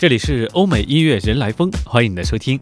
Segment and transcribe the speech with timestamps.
[0.00, 2.58] 这里是欧美音乐人来疯，欢迎你的收听。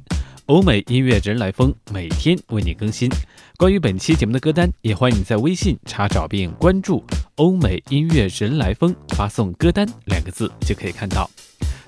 [0.47, 3.09] 欧美音乐人来疯每天为你更新。
[3.57, 7.01] 关于本期节目的歌单，也欢迎你在微信查找并关注
[7.39, 11.31] “欧美音乐人来疯”，发送“歌单”两个字就可以看到。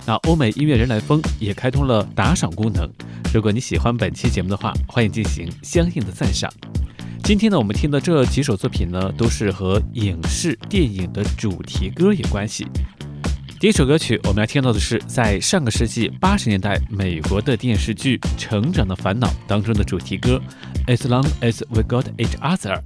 [0.05, 2.89] 那欧美音乐人来疯也开通了打赏功能，
[3.33, 6.49] 如果你喜欢本期节目的话，欢迎进行相应的赞赏。
[7.25, 12.65] 今天呢，我们听的这几首作品呢，都是和影视电影的主题歌有关系。
[13.61, 20.41] 第一首歌曲，我们要听到的是在上个世纪八十年代美国的电视剧《成长的烦恼》当中的主题歌
[20.91, 22.77] 《As Long As We Got Each Other》。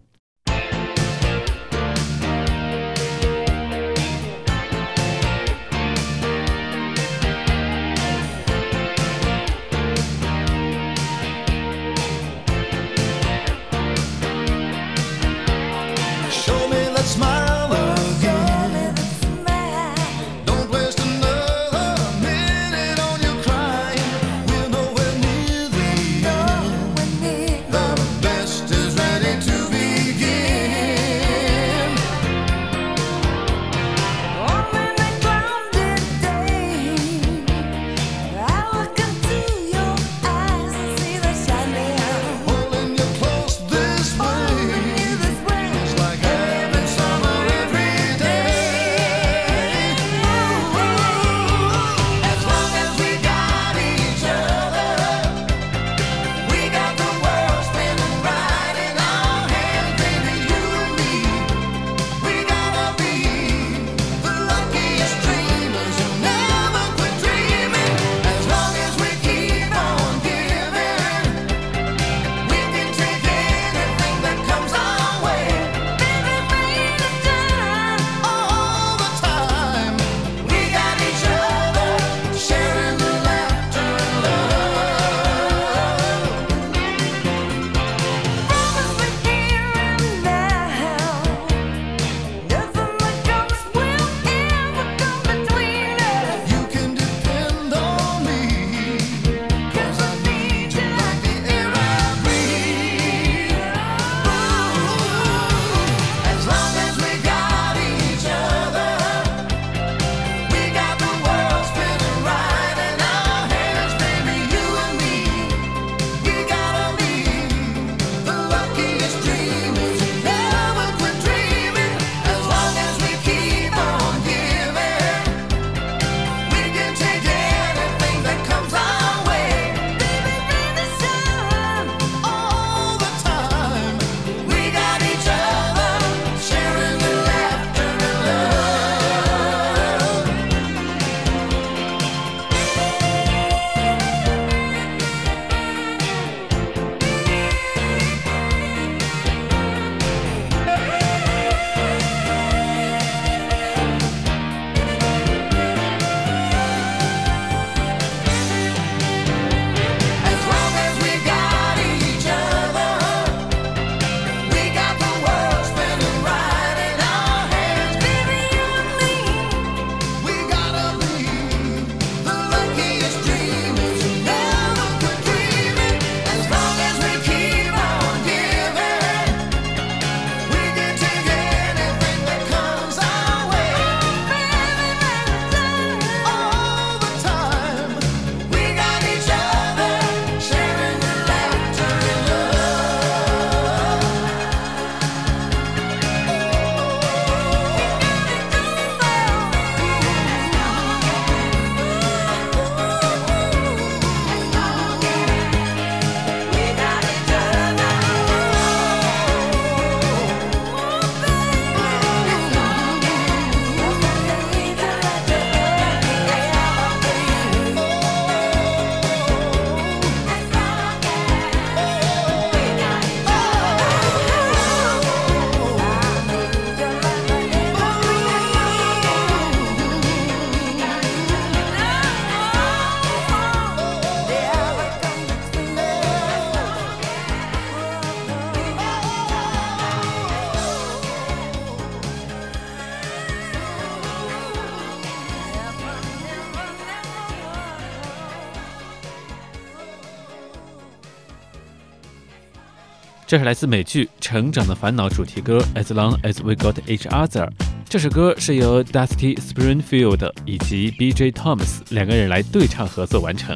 [253.36, 257.50] 这是来自美剧《成长的烦恼》主题歌《As Long As We Got Each Other》。
[257.84, 261.34] 这首歌是由 Dusty Springfield 以及 B.J.
[261.34, 263.54] Thomas 两个人来对唱合作完成。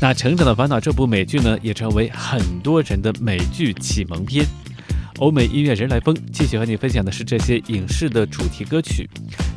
[0.00, 4.44] 那《成长的烦恼》这部美剧呢，也成为很多人的美剧启蒙片。
[5.20, 9.08] 欧美音乐人来风继续和你分享的是这些影视的主题歌曲。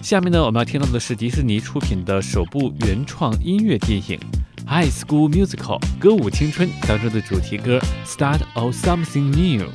[0.03, 4.19] 下面呢，我们要听到的是迪士尼出品的首部原创音乐电影
[4.69, 9.65] 《High School Musical》歌舞青春当中的主题歌《Start of Something New》。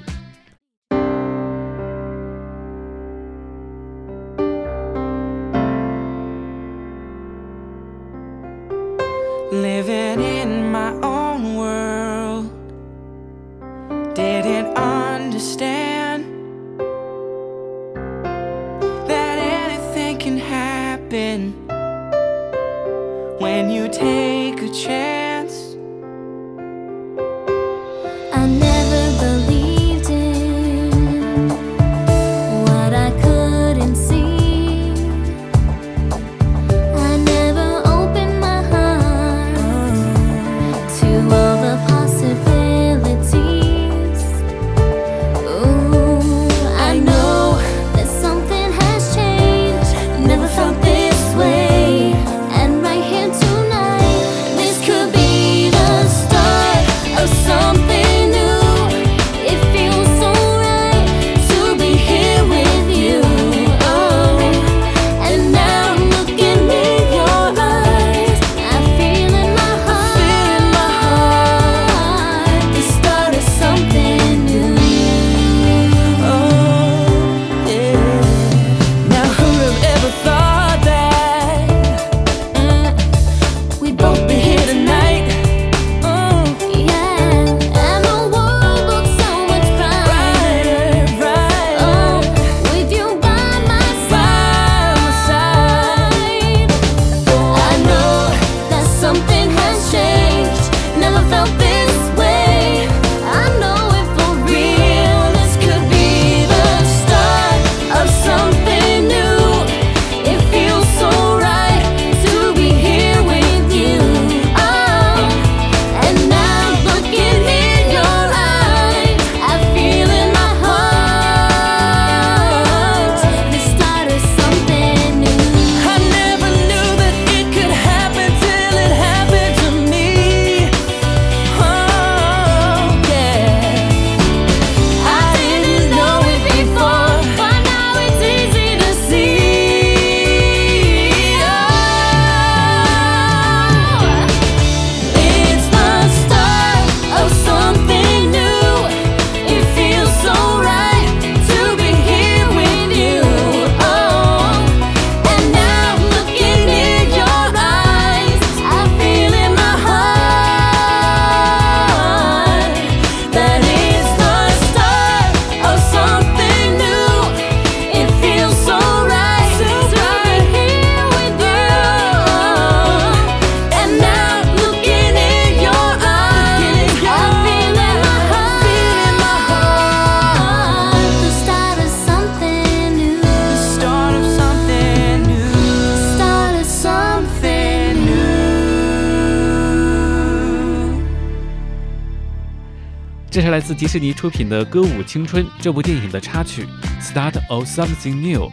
[193.33, 196.67] 这是来自迪士尼出品的《歌舞青春》这部电影的插曲
[197.03, 198.47] 《Start of Something New》。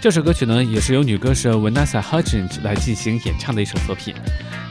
[0.00, 4.14] 这首歌曲呢，也是由女歌手 Vanessa Hudgens 来进行演唱的一首作品。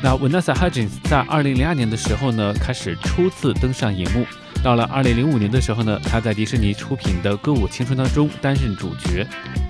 [0.02, 4.26] 那 Vanessa Hudgens 在2002年的时候呢，开始初次登上荧幕。
[4.64, 9.24] 到了2005年的时候呢，她在迪士尼出品的《歌舞青春》当中担任主角。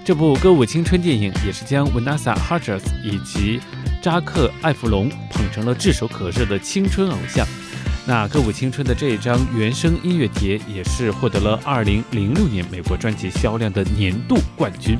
[0.05, 3.59] 这部《歌舞青春》电影也是将 Vanessa Hudgens 以及
[4.01, 7.45] 扎克·艾弗隆捧成了炙手可热的青春偶像。
[8.05, 14.97] 那《歌舞青春》的这一张原声音乐碟也是获得了2006年美国专辑销量的年度冠军。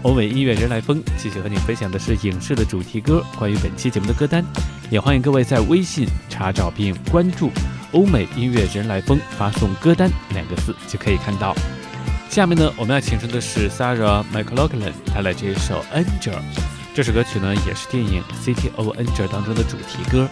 [0.00, 3.22] 欧美音乐人来风继续和你分享的是影视的主题歌。
[3.38, 4.42] 关于本期节目的歌单，
[4.90, 7.50] 也欢迎各位在微信查找并关注
[7.92, 11.54] “欧美音乐人来风”，发送“歌单”两个字就可以看到。
[12.30, 16.32] 下面呢，我们要请出的是 Sarah McLachlan，带来这一首《Angel》。
[16.94, 20.26] 这首歌曲呢，也是电影《City of Angel》当中的主题歌。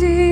[0.00, 0.27] easy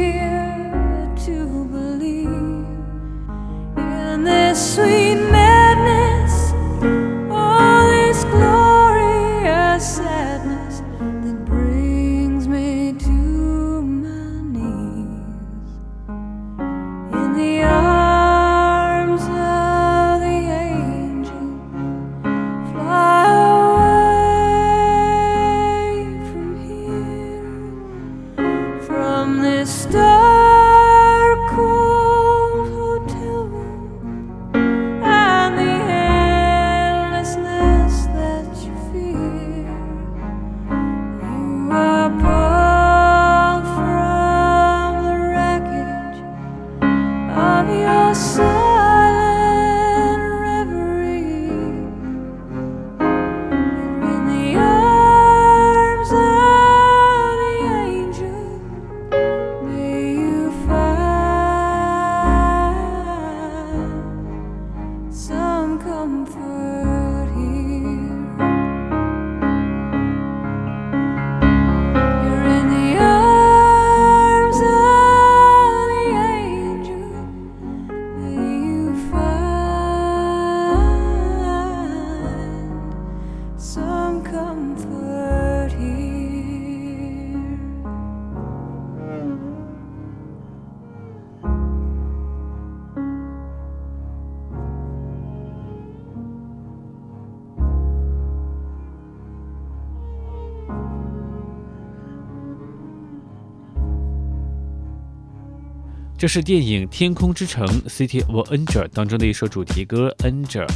[106.19, 110.67] 这是电影《天空之城》City of Angel 当中的一首主题歌《Angel》，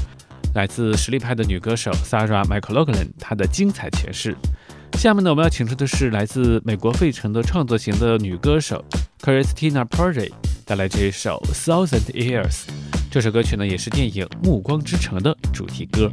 [0.55, 4.37] 来自实力派的女歌手 Sarah McLachlan 她的精彩诠释。
[4.99, 8.85] 下面呢，我们要请出的是来自美国费城的创作型的女歌手
[9.23, 10.31] Christina Perry
[10.67, 12.43] 带来这一首《Thousand Years》。
[13.11, 16.13] 这首歌曲呢，也是电影《暮光之城》的主题歌。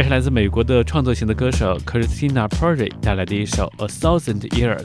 [0.00, 4.84] 这是来自美国的创作型的歌手 Christina Perry 带来的一首《A Thousand Years》。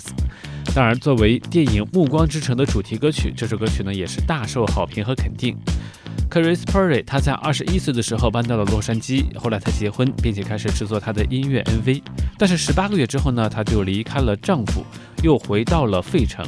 [0.75, 5.55] 当然，作为电影《暮光之城》的主题歌曲，这首歌曲呢也是大受好评和肯定。
[6.29, 12.01] Chris Perry 他在二十一岁的时候搬到了洛杉矶，后来他结婚，并且开始制作他的音乐 MV。
[12.37, 14.83] 但是十八个月之后呢，她就离开了丈夫，
[15.23, 16.45] 又回到了费城。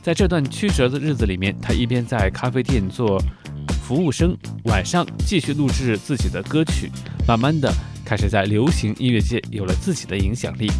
[0.00, 3.22] 在这段曲折的日子里面，她一边在咖啡店做
[3.82, 6.90] 服务生，晚上继续录制自己的歌曲，
[7.28, 7.70] 慢慢的
[8.06, 10.70] 开始在流行音乐界有了自己的影响力。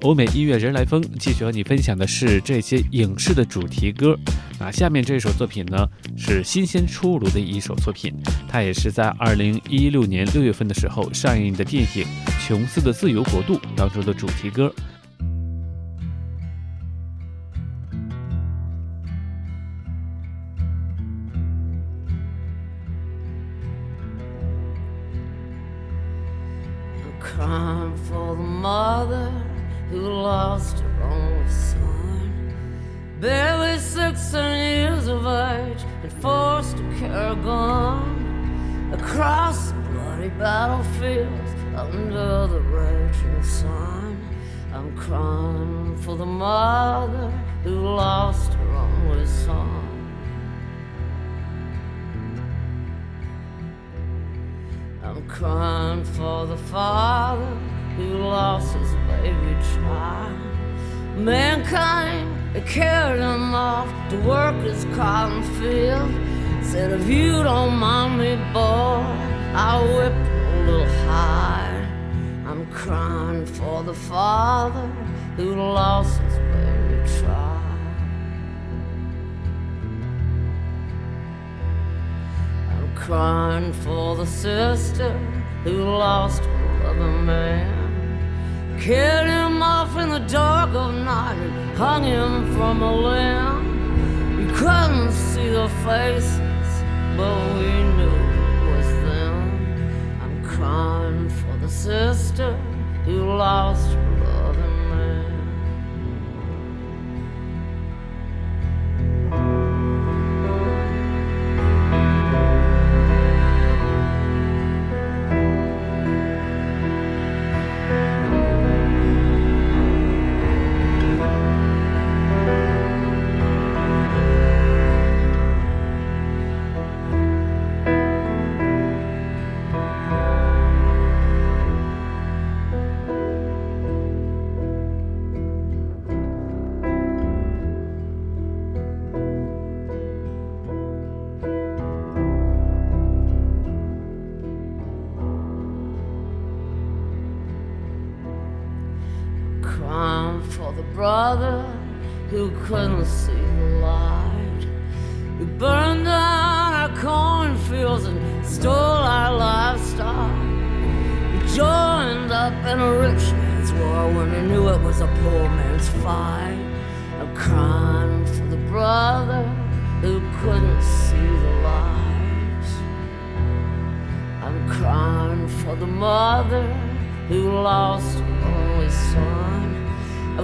[0.00, 4.18] 欧美音乐人来疯继续和你分享的是这些影视的主题歌。
[4.58, 8.14] 那下面这首作品呢，是新鲜出炉的一首作品，
[8.48, 12.04] 它也是在二零一六年六月份的时候上映的电影
[12.46, 14.72] 《琼斯的自由国度》当中的主题歌。
[27.24, 29.32] I'm crying for the mother
[29.88, 32.54] who lost her only son.
[33.18, 41.50] Barely sixteen years of age and forced to carry a gun across the bloody battlefields
[41.74, 44.18] under the raging sun.
[44.74, 47.30] I'm crying for the mother
[47.62, 49.83] who lost her only son.
[55.28, 57.44] Crying for the father
[57.96, 60.38] who lost his baby child.
[61.16, 62.34] Mankind,
[62.66, 66.10] carried him off to work his cotton field.
[66.64, 69.04] Said, if you don't mind me, boy,
[69.54, 71.86] I'll whip a little higher.
[72.46, 74.86] I'm crying for the father
[75.36, 76.33] who lost his
[83.04, 85.10] crying for the sister
[85.62, 88.78] who lost her loving man.
[88.80, 94.38] Carried him off in the dark of night and hung him from a limb.
[94.38, 96.72] We couldn't see their faces,
[97.14, 99.36] but we knew it was them.
[100.22, 102.56] I'm crying for the sister
[103.04, 103.90] who lost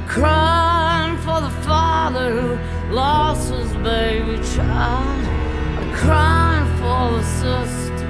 [0.00, 5.26] I'm crying for the father who lost his baby child.
[5.78, 8.06] I'm crying for the sister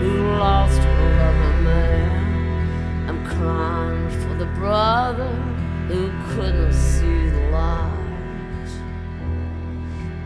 [0.00, 3.08] who lost her loving man.
[3.08, 5.32] I'm crying for the brother
[5.88, 8.70] who couldn't see the light.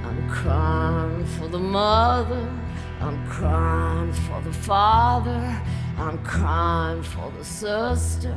[0.03, 2.51] I'm crying for the mother.
[3.01, 5.63] I'm crying for the father.
[5.97, 8.37] I'm crying for the sister.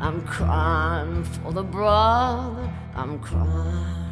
[0.00, 2.68] I'm crying for the brother.
[2.94, 4.04] I'm crying.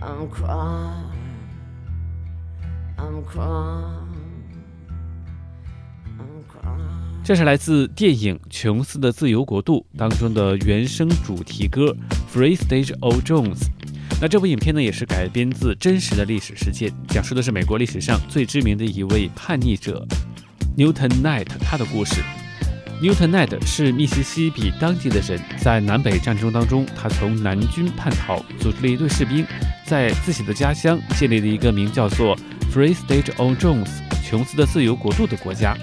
[0.00, 1.10] I'm crying.
[2.98, 4.08] I'm crying.
[6.18, 7.22] I'm crying.
[7.24, 11.86] 这是来自电影《琼斯的自由国度》当中的原声主题歌
[12.32, 13.58] 《Free Stage of Jones》。
[14.20, 20.06] 那这部影片呢，也是改编自真实的历史事件，讲述的是美国历史上最知名的一位叛逆者
[20.76, 22.20] Newton Knight 他的故事。
[23.02, 29.44] Newton Knight 是密西西比当地的人，在南北战争当中，他从南军叛逃，组织了一队士兵，
[29.84, 32.36] 在自己的家乡建立了一个名叫做
[32.72, 33.88] Free State of Jones
[34.24, 35.76] 琼斯的自由国度的国家。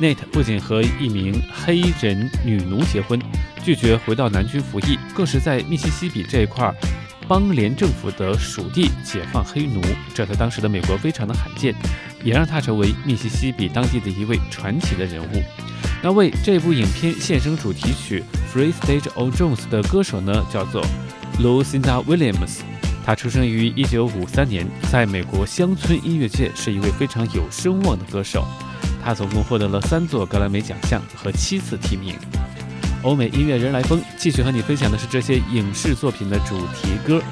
[0.00, 3.22] Net 不仅和一名黑人女奴结婚，
[3.62, 6.74] 拒绝回到南军服役，更是在密西西比这一块
[7.26, 9.80] 邦联政府的属地解放黑奴，
[10.14, 11.74] 这在当时的美国非常的罕见，
[12.22, 15.42] 也让他成为密西西比当地的一位传奇的人物。
[16.02, 18.22] 那为这部影片献声主题曲
[18.54, 20.84] 《Free State of Jones》的歌手呢，叫做
[21.40, 22.60] Lucinda Williams。
[23.06, 28.46] 他出生于1953年，在美国乡村音乐界是一位非常有声望的歌手。
[29.02, 32.14] 他总共获得了三座格莱美奖项和七次提名。
[33.04, 37.22] 欧美音乐人来风继续和你分享的是这些影视作品的主题歌。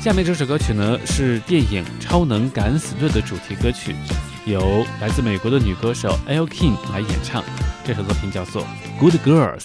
[0.00, 3.94] 下面这首歌曲呢是电影《超能敢死队》的主题歌曲，
[4.44, 7.44] 由来自美国的女歌手 L King 来演唱。
[7.84, 8.62] 这首作品叫做
[8.98, 9.60] 《Good Girls》。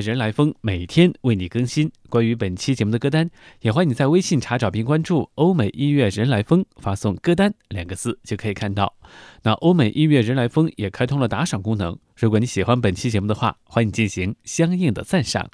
[0.00, 1.90] 人来风每天为你更新。
[2.08, 3.28] 关于本期节目的歌单，
[3.60, 8.94] 也欢迎你在微信查找并关注“欧美音乐人来风”，发送“歌单”两个字就可以看到。
[9.42, 15.50] 那欧美音乐人来风也开通了打赏功能，如果你喜欢本期节目的话，欢迎进行相应的赞赏。